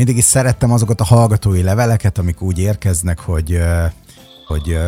[0.00, 3.60] mindig is szerettem azokat a hallgatói leveleket, amik úgy érkeznek, hogy,
[4.46, 4.78] hogy,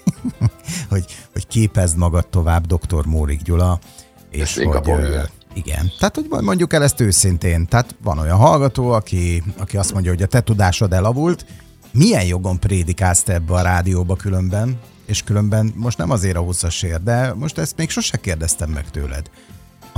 [0.90, 3.06] hogy, hogy képezd magad tovább, dr.
[3.06, 3.78] Mórik Gyula,
[4.30, 9.42] és Ez hogy, igen, tehát hogy mondjuk el ezt őszintén, tehát van olyan hallgató, aki,
[9.58, 11.46] aki azt mondja, hogy a te tudásod elavult,
[11.90, 16.64] milyen jogon prédikálsz te ebbe a rádióba különben, és különben most nem azért a 20
[17.02, 19.30] de most ezt még sose kérdeztem meg tőled.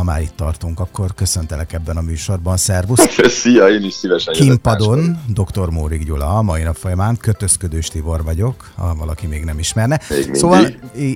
[0.05, 2.57] Már itt tartunk, akkor köszöntelek ebben a műsorban.
[2.57, 3.19] Szervusz!
[3.43, 5.69] Szia, én is szívesen Kimpadon, dr.
[5.69, 10.01] Mórik Gyula, a mai nap folyamán, kötözködős Tibor vagyok, ha valaki még nem ismerne.
[10.09, 10.67] Még szóval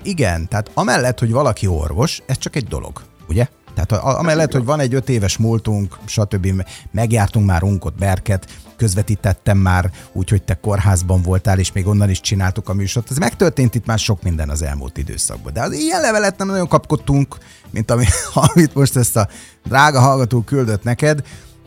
[0.02, 3.48] igen, tehát amellett, hogy valaki orvos, ez csak egy dolog, ugye?
[3.86, 6.64] Tehát amellett, hogy van egy öt éves múltunk, stb.
[6.90, 8.46] megjártunk már unkot, berket,
[8.76, 13.10] közvetítettem már úgy, hogy te kórházban voltál, és még onnan is csináltuk a műsort.
[13.10, 15.52] Ez megtörtént itt már sok minden az elmúlt időszakban.
[15.52, 17.36] De az ilyen levelet nem nagyon kapkodtunk,
[17.70, 18.04] mint ami,
[18.54, 19.28] amit most ezt a
[19.64, 21.22] drága hallgató küldött neked.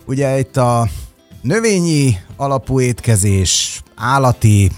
[0.05, 0.87] Ugye itt a
[1.41, 4.71] növényi alapú étkezés, állati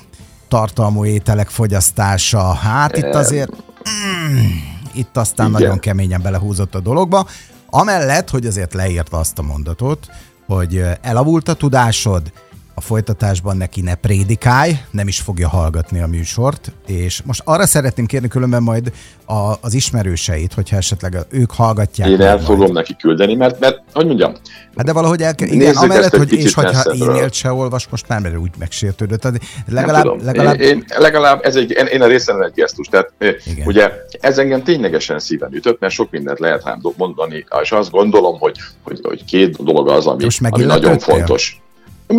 [0.48, 3.52] tartalmú ételek fogyasztása, hát itt azért...
[3.90, 5.62] Mm, itt aztán Igen.
[5.62, 7.28] nagyon keményen belehúzott a dologba.
[7.70, 10.10] Amellett, hogy azért leírta azt a mondatot,
[10.46, 12.32] hogy elavult a tudásod,
[12.76, 18.06] a folytatásban neki ne prédikálj, nem is fogja hallgatni a műsort, és most arra szeretném
[18.06, 18.92] kérni különben majd
[19.26, 22.10] a, az ismerőseit, hogyha esetleg ők hallgatják.
[22.10, 22.74] Én el fogom majd.
[22.74, 24.34] neki küldeni, mert, mert hogy mondjam.
[24.76, 28.20] Hát de valahogy el kell, igen, amellett, hogy és hogyha e-mailt se olvas, most már
[28.20, 29.22] mert úgy megsértődött.
[29.22, 30.60] Tehát legalább, legalább...
[30.60, 33.68] Én, én, legalább ez egy, én, én a részem egy gesztus, tehát igen.
[33.68, 38.40] ugye ez engem ténylegesen szíven ütött, mert sok mindent lehet rám mondani, és azt gondolom,
[38.40, 41.63] hogy, hogy, hogy két dolog az, ami, ami nagyon fontos.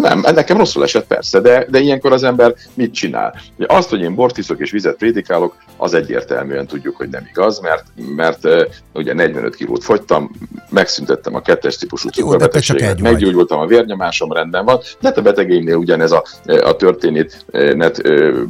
[0.00, 3.34] Nem, nekem rosszul esett persze, de, de ilyenkor az ember mit csinál?
[3.67, 7.84] Azt, hogy én bort iszok és vizet prédikálok, az egyértelműen tudjuk, hogy nem igaz, mert,
[8.17, 8.61] mert uh,
[8.92, 10.31] ugye 45 kilót fogytam,
[10.70, 16.25] megszüntettem a kettes típusú cukorbetegséget, meggyógyultam, a vérnyomásom rendben van, de a betegeimnél ugyanez a,
[16.45, 17.45] a történet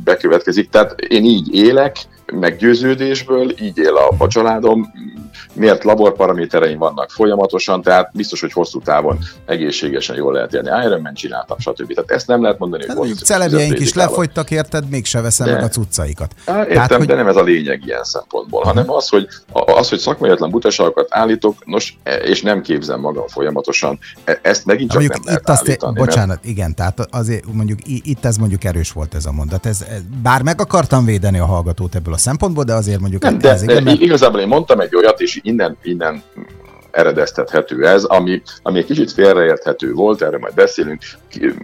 [0.05, 0.71] bekövetkezik.
[0.71, 1.97] Tehát én így élek,
[2.33, 4.93] meggyőződésből, így él a, a családom,
[5.55, 10.69] miért laborparamétereim vannak folyamatosan, tehát biztos, hogy hosszú távon egészségesen jól lehet élni.
[10.85, 11.95] Ironman csináltam, stb.
[11.95, 15.53] Tehát ezt nem lehet mondani, hogy hát, celebjeink is lefogytak, érted, mégse veszem de.
[15.53, 16.35] meg a cuccaikat.
[16.47, 17.07] Értem, tehát, hogy...
[17.07, 18.75] de nem ez a lényeg ilyen szempontból, uh-huh.
[18.75, 23.99] hanem az, hogy az, hogy szakmaiatlan butaságokat állítok, nos, e, és nem képzem magam folyamatosan,
[24.25, 26.45] e, ezt megint csak mondjuk nem itt lehet azt állítani, Bocsánat, mert...
[26.45, 29.67] igen, tehát azért mondjuk itt ez mondjuk erős volt ez a mondat.
[29.67, 29.85] Ez,
[30.23, 33.23] bár meg akartam védeni a hallgatót ebből a szempontból, de azért mondjuk...
[33.23, 34.01] Nem, de, ez, igen, mert...
[34.01, 36.23] igazából én mondtam egy olyat, és innen, innen
[36.95, 41.03] eredeztethető ez, ami, ami egy kicsit félreérthető volt, erre majd beszélünk.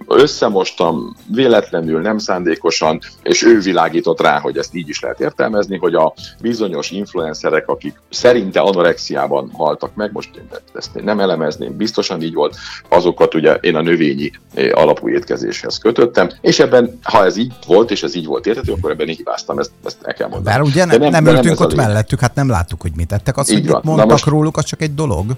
[0.07, 5.95] Összemostam véletlenül, nem szándékosan, és ő világított rá, hogy ezt így is lehet értelmezni, hogy
[5.95, 12.35] a bizonyos influencerek, akik szerinte anorexiában haltak meg, most én ezt nem elemezném, biztosan így
[12.35, 12.57] volt,
[12.89, 17.91] azokat ugye én a növényi eh, alapú étkezéshez kötöttem, és ebben, ha ez így volt,
[17.91, 20.57] és ez így volt értető, akkor ebben hibáztam, ezt, ezt el kell mondani.
[20.57, 23.37] Bár ugye ne, nem, nem ültünk nem ott mellettük, hát nem láttuk, hogy mit tettek.
[23.37, 25.37] Azt, hogy mondtak most, róluk, az csak egy dolog dolog?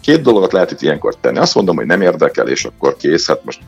[0.00, 1.38] Két dolgot lehet itt ilyenkor tenni.
[1.38, 3.60] Azt mondom, hogy nem érdekel, és akkor kész, hát most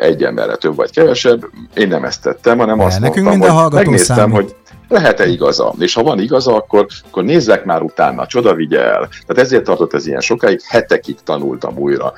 [0.00, 1.44] egy emberre több vagy kevesebb.
[1.74, 4.34] Én nem ezt tettem, hanem azt nekünk mondtam, hogy megnéztem, számít.
[4.34, 4.54] hogy
[4.88, 5.74] lehet-e igaza?
[5.78, 9.08] És ha van igaza, akkor, akkor nézzek már utána, csoda vigye el.
[9.26, 12.12] Tehát ezért tartott ez ilyen sokáig, hetekig tanultam újra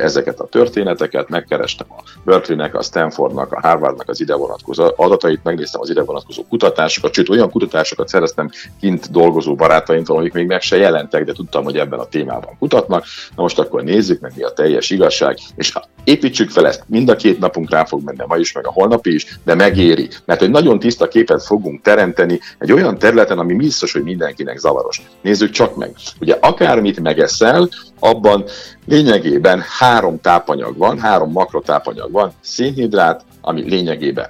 [0.00, 5.80] ezeket a történeteket, megkerestem a Berkeley-nek, a Stanfordnak, a Harvardnak az ide vonatkozó adatait, megnéztem
[5.80, 8.50] az ide vonatkozó kutatásokat, sőt olyan kutatásokat szereztem
[8.80, 13.04] kint dolgozó barátaimtól, amik még meg se jelentek, de tudtam, hogy ebben a témában kutatnak.
[13.36, 15.72] Na most akkor nézzük meg, mi a teljes igazság, és
[16.04, 16.83] építsük fel ezt.
[16.86, 20.08] Mind a két napunk rá fog menni, ma is, meg a holnapi is, de megéri.
[20.24, 25.02] Mert hogy nagyon tiszta képet fogunk teremteni egy olyan területen, ami biztos, hogy mindenkinek zavaros.
[25.22, 25.94] Nézzük csak meg.
[26.20, 27.68] Ugye akármit megeszel,
[27.98, 28.44] abban
[28.86, 34.26] lényegében három tápanyag van, három makrotápanyag van, szénhidrát, ami lényegében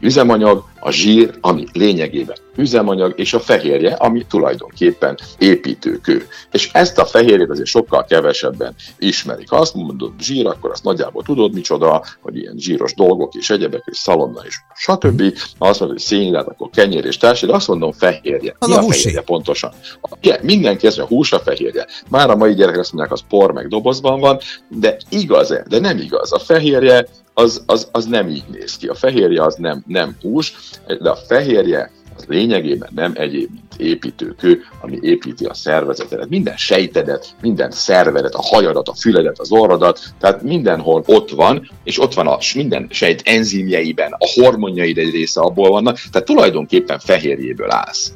[0.00, 6.26] üzemanyag, a zsír, ami lényegében üzemanyag, és a fehérje, ami tulajdonképpen építőkő.
[6.52, 9.48] És ezt a fehérjét azért sokkal kevesebben ismerik.
[9.48, 13.82] Ha azt mondod zsír, akkor azt nagyjából tudod micsoda, hogy ilyen zsíros dolgok és egyebek,
[13.84, 15.22] és szalonna is, stb.
[15.58, 18.56] Ha azt mondod, hogy szénhidrát, akkor kenyér és társ, de azt mondom fehérje.
[18.58, 19.72] Az Mi a, a fehérje pontosan?
[20.20, 21.86] Igen, mindenki ezt mondja, hús a fehérje.
[22.08, 24.38] Már a mai gyerekek azt mondják, az por meg dobozban van,
[24.68, 25.64] de igaz-e?
[25.68, 26.32] De nem igaz.
[26.32, 27.06] A fehérje
[27.38, 28.86] az, az, az nem így néz ki.
[28.86, 30.54] A fehérje az nem, nem hús,
[31.00, 36.28] de a fehérje az lényegében nem egyéb, mint építőkő, ami építi a szervezetet.
[36.28, 42.00] Minden sejtedet, minden szervedet, a hajadat, a füledet, az orrodat, tehát mindenhol ott van, és
[42.00, 47.70] ott van a minden sejt enzimjeiben, a hormonjaid egy része abból vannak, tehát tulajdonképpen fehérjéből
[47.70, 48.12] állsz.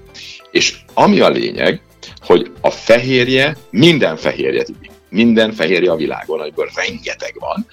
[0.51, 1.83] És ami a lényeg,
[2.21, 4.65] hogy a fehérje, minden fehérje,
[5.09, 7.67] minden fehérje a világon, amiből rengeteg van,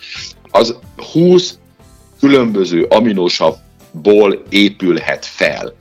[0.52, 0.76] az
[1.12, 1.58] 20
[2.20, 5.74] különböző aminósavból épülhet fel.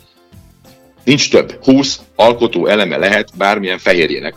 [1.05, 1.65] Nincs több.
[1.65, 4.35] 20 alkotó eleme lehet bármilyen fehérjének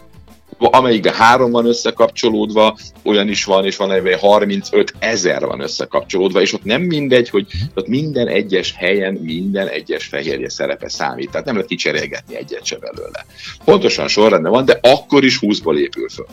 [0.70, 6.54] amelyikben három van összekapcsolódva, olyan is van, és van amelyben 35 ezer van összekapcsolódva, és
[6.54, 11.56] ott nem mindegy, hogy ott minden egyes helyen minden egyes fehérje szerepe számít, tehát nem
[11.56, 13.26] lehet kicserélgetni egyet se belőle.
[13.66, 16.28] Pontosan sorrendben van, de akkor is 20-ból épül föl.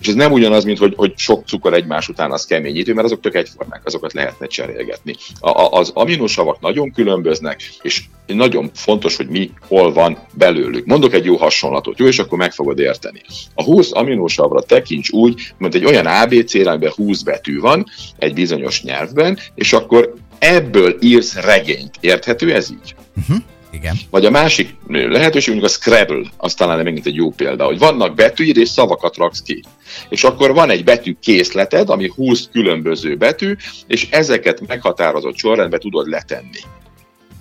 [0.00, 3.20] És ez nem ugyanaz, mint hogy, hogy sok cukor egymás után az keményítő, mert azok
[3.20, 5.14] tök egyformák, azokat lehetne cserélgetni.
[5.40, 10.86] A, a, az aminosavak nagyon különböznek, és nagyon fontos, hogy mi hol van belőlük.
[10.86, 13.20] Mondok egy jó hasonlatot, jó, és akkor meg fogod érteni.
[13.54, 17.86] A 20 aminosavra tekints úgy, mint egy olyan ABC-re, amiben 20 betű van
[18.18, 21.94] egy bizonyos nyelvben, és akkor ebből írsz regényt.
[22.00, 22.94] Érthető ez így?
[23.16, 23.36] Uh-huh.
[23.72, 23.96] Igen.
[24.10, 28.14] Vagy a másik lehetőség, mondjuk a Scrabble, az talán megint egy jó példa, hogy vannak
[28.14, 29.62] betűid és szavakat raksz ki.
[30.08, 33.54] És akkor van egy betű készleted, ami 20 különböző betű,
[33.86, 36.58] és ezeket meghatározott sorrendben tudod letenni.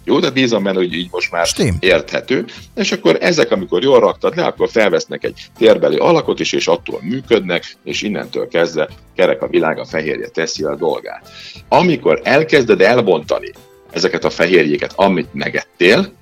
[0.03, 1.77] Jó, de bízom benne, hogy így most már Stim.
[1.79, 2.45] érthető.
[2.75, 6.99] És akkor ezek, amikor jól raktad le, akkor felvesznek egy térbeli alakot is, és attól
[7.01, 11.29] működnek, és innentől kezdve kerek a világ a fehérje teszi a dolgát.
[11.67, 13.51] Amikor elkezded elbontani
[13.91, 16.13] ezeket a fehérjéket, amit megettél,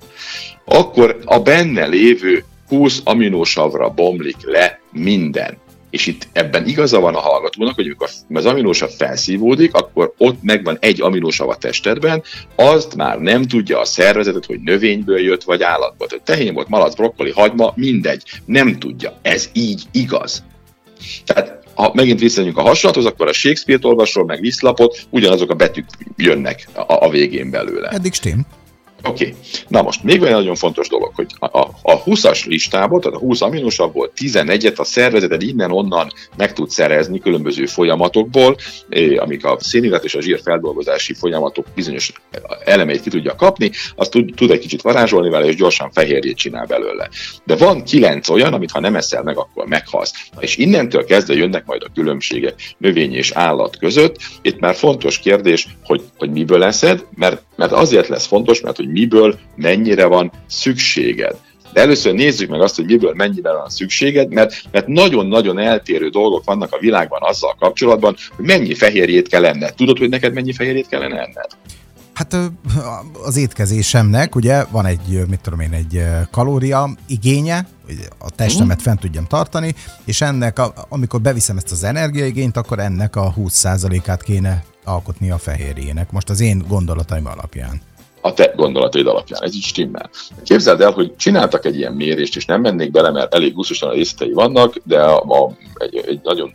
[0.68, 5.56] akkor a benne lévő 20 aminósavra bomlik le minden.
[5.90, 10.76] És itt ebben igaza van a hallgatónak, hogy amikor az aminósav felszívódik, akkor ott megvan
[10.80, 12.22] egy aminósav a testedben,
[12.54, 16.06] azt már nem tudja a szervezetet, hogy növényből jött, vagy állatból.
[16.06, 18.22] Tehát tehén volt, malac, brokkoli, hagyma, mindegy.
[18.44, 19.18] Nem tudja.
[19.22, 20.42] Ez így igaz.
[21.24, 25.86] Tehát ha megint visszajönjük a hasonlathoz, akkor a Shakespeare-t olvasol, meg viszlapot, ugyanazok a betűk
[26.16, 27.88] jönnek a, a végén belőle.
[27.88, 28.46] Eddig stim.
[29.04, 29.26] Oké.
[29.26, 29.34] Okay.
[29.68, 33.20] Na most, még egy nagyon fontos dolog, hogy a, a, a 20-as listából, tehát a
[33.20, 38.56] 20 aminosabból 11-et a szervezeted innen-onnan meg tud szerezni különböző folyamatokból,
[39.16, 40.40] amik a szénhidrát és a zsír
[41.18, 42.12] folyamatok bizonyos
[42.64, 46.66] elemeit ki tudja kapni, azt tud, tud egy kicsit varázsolni vele, és gyorsan fehérjét csinál
[46.66, 47.08] belőle.
[47.44, 50.12] De van kilenc olyan, amit ha nem eszel meg, akkor meghalsz.
[50.38, 54.16] És innentől kezdve jönnek majd a különbségek növény és állat között.
[54.42, 58.87] Itt már fontos kérdés, hogy, hogy miből eszed, mert, mert azért lesz fontos, mert hogy
[58.88, 61.36] hogy miből mennyire van szükséged.
[61.72, 66.44] De először nézzük meg azt, hogy miből mennyire van szükséged, mert, mert nagyon-nagyon eltérő dolgok
[66.44, 69.74] vannak a világban azzal kapcsolatban, hogy mennyi fehérjét kell enned.
[69.74, 71.46] Tudod, hogy neked mennyi fehérjét kellene enned?
[72.14, 72.36] Hát
[73.24, 78.84] az étkezésemnek ugye van egy, mit tudom én, egy kalória igénye, hogy a testemet mhm.
[78.84, 79.74] fent tudjam tartani,
[80.04, 86.10] és ennek, amikor beviszem ezt az energiaigényt, akkor ennek a 20%-át kéne alkotni a fehérjének.
[86.10, 87.80] Most az én gondolataim alapján
[88.28, 89.42] a te gondolataid alapján.
[89.42, 90.10] Ez így stimmel.
[90.44, 93.92] Képzeld el, hogy csináltak egy ilyen mérést, és nem mennék bele, mert elég gusztusan a
[93.92, 96.52] részletei vannak, de a, a, egy, egy nagyon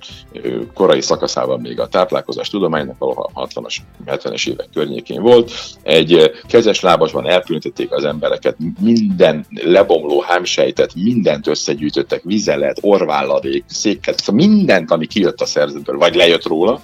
[0.74, 5.52] korai szakaszában még a táplálkozás tudománynak, ahol a 60-as, 70-es évek környékén volt,
[5.84, 14.48] egy kezes lábasban elkülönítették az embereket, minden lebomló hámsejtet, mindent összegyűjtöttek, vizelet, orválladék, széket, szóval
[14.48, 16.82] mindent, ami kijött a szerzetből, vagy lejött róla,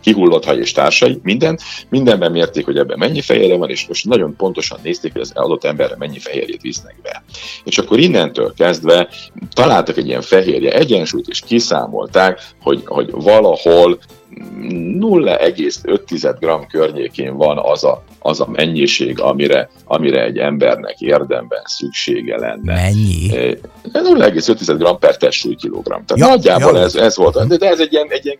[0.00, 4.36] kihullott haj és társai, mindent, mindenben mérték, hogy ebben mennyi fehérje van, és most nagyon
[4.36, 7.22] pontosan nézték, hogy az adott emberre mennyi fehérjét visznek be.
[7.64, 9.08] És akkor innentől kezdve
[9.52, 13.98] találtak egy ilyen fehérje egyensúlyt, és kiszámolták, hogy, hogy valahol
[14.30, 22.38] 0,5 g környékén van az a, az a mennyiség, amire, amire egy embernek érdemben szüksége
[22.38, 22.74] lenne.
[22.74, 23.28] Mennyi?
[23.92, 26.04] 0,5 g per testsúly kilogramm.
[26.04, 26.82] Tehát ja, nagyjából ja.
[26.82, 27.48] Ez, ez volt.
[27.48, 28.38] De, de ez egy ilyen, egy ilyen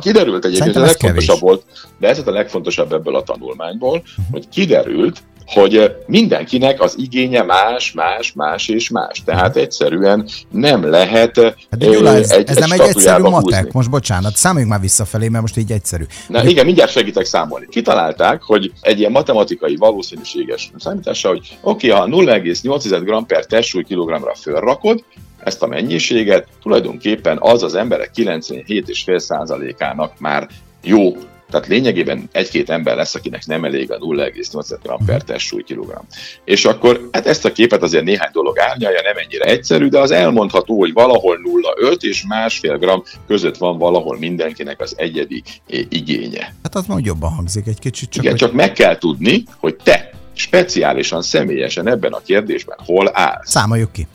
[0.00, 1.40] kiderült egyébként, ez a legfontosabb kevés.
[1.40, 1.64] volt,
[1.98, 4.24] de ez a legfontosabb ebből a tanulmányból, uh-huh.
[4.30, 9.22] hogy kiderült, hogy mindenkinek az igénye más, más, más és más.
[9.24, 13.42] Tehát egyszerűen nem lehet hát de Gyula, ez, egy, ez egy nem egy egyszerű matek,
[13.42, 13.68] húzni.
[13.72, 16.04] most bocsánat, számoljunk már visszafelé, mert most így egyszerű.
[16.28, 17.66] Na igen, mindjárt segítek számolni.
[17.68, 23.82] Kitalálták, hogy egy ilyen matematikai valószínűséges számítása, hogy oké, okay, ha 0,8 g per testsúly
[23.82, 25.04] kilogramra fölrakod,
[25.44, 30.48] ezt a mennyiséget, tulajdonképpen az az emberek 97,5%-ának már
[30.82, 31.16] jó
[31.50, 36.04] tehát lényegében egy-két ember lesz, akinek nem elég a 0,8 g per testsúly kilogramm.
[36.44, 40.10] És akkor hát ezt a képet azért néhány dolog árnyalja, nem ennyire egyszerű, de az
[40.10, 41.38] elmondható, hogy valahol
[41.80, 45.42] 0,5 és másfél gram között van valahol mindenkinek az egyedi
[45.88, 46.54] igénye.
[46.62, 48.10] Hát az majd jobban hangzik egy kicsit.
[48.10, 48.40] Csak Igen, hogy...
[48.40, 53.50] csak meg kell tudni, hogy te speciálisan, személyesen ebben a kérdésben hol állsz.
[53.50, 54.06] Számoljuk ki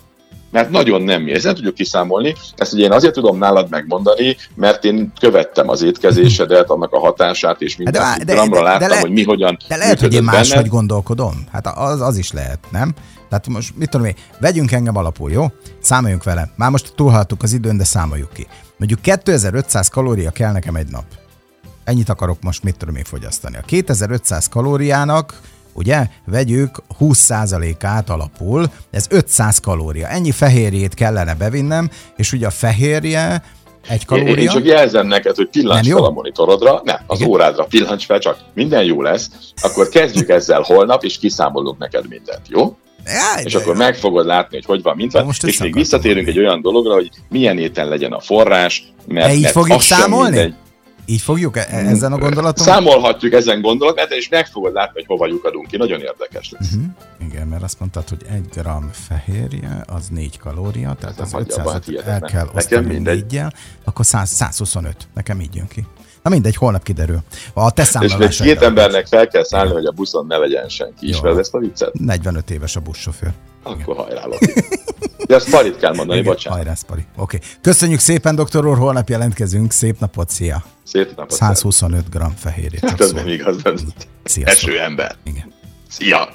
[0.52, 1.32] mert nagyon nem mi.
[1.32, 2.36] Ezt nem tudjuk kiszámolni.
[2.56, 7.62] Ezt ugye én azért tudom nálad megmondani, mert én követtem az étkezésedet, annak a hatását,
[7.62, 10.14] és minden de, de, gramra de, láttam, de le, hogy mi hogyan De lehet, hogy
[10.14, 11.34] én máshogy gondolkodom.
[11.52, 12.94] Hát az, az is lehet, nem?
[13.30, 15.46] Tehát most mit tudom én, vegyünk engem alapul, jó?
[15.80, 16.50] Számoljunk vele.
[16.56, 18.48] Már most túlhaltuk az időn, de számoljuk ki.
[18.78, 21.06] Mondjuk 2500 kalória kell nekem egy nap.
[21.84, 23.58] ennyit akarok most mit tudom én fogyasztani.
[23.58, 25.40] A 2500 kalóriának
[25.75, 30.08] ugye, vegyük 20%-át alapul, ez 500 kalória.
[30.08, 33.44] Ennyi fehérjét kellene bevinnem, és ugye a fehérje
[33.88, 34.36] egy kalória.
[34.36, 37.32] Én, csak jelzem neked, hogy pillancs fel a monitorodra, nem, az Igen.
[37.32, 39.29] órádra pillancs fel, csak minden jó lesz,
[39.62, 42.77] akkor kezdjük ezzel holnap, és kiszámolunk neked mindent, jó?
[43.05, 43.79] Jaj, és akkor jó.
[43.79, 45.29] meg fogod látni, hogy hogy van, mint van.
[45.41, 49.53] És még visszatérünk egy olyan dologra, hogy milyen éten legyen a forrás, mert, így mert
[49.53, 50.38] fogjuk számolni?
[50.38, 50.55] Mindegy,
[51.06, 52.66] így fogjuk e- ezen a gondolaton?
[52.66, 55.78] Számolhatjuk ezen gondolat, és meg fogod látni, hogy hova lyukadunk ki.
[55.78, 56.72] Nagyon érdekes lesz.
[56.72, 56.90] Uh-huh.
[57.30, 61.90] Igen, mert azt mondtad, hogy egy gram fehérje az 4 kalória, tehát az 500 hát
[62.06, 65.08] el kell osztani négyel, akkor 100, 125.
[65.14, 65.86] Nekem így jön ki.
[66.24, 67.20] Na mindegy, holnap kiderül.
[67.54, 71.08] A te És még két embernek fel kell szállni, hogy a buszon ne legyen senki.
[71.08, 71.94] Ismered ezt a viccet?
[71.94, 73.32] 45 éves a buszsofőr.
[73.64, 74.22] Akkor hajrá,
[75.25, 76.58] De ezt Parit kell mondani, Igen, bocsánat.
[76.58, 77.05] Hajrá, Pari.
[77.15, 77.36] Oké.
[77.36, 77.50] Okay.
[77.62, 79.72] Köszönjük szépen, doktor úr, holnap jelentkezünk.
[79.72, 80.63] Szép napot, szia!
[80.84, 81.32] Szép napot!
[81.32, 82.79] 125 g fehérje.
[82.82, 83.62] Hát ez nem igaz,
[84.24, 84.46] Szia.
[84.46, 85.15] Eső ember.
[85.24, 85.53] Igen.
[85.89, 86.29] Szia!